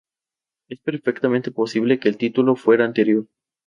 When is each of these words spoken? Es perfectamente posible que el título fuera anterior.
Es 0.67 0.79
perfectamente 0.79 1.51
posible 1.51 1.99
que 1.99 2.09
el 2.09 2.17
título 2.17 2.55
fuera 2.55 2.85
anterior. 2.85 3.27